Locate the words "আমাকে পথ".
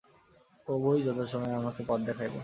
1.59-1.99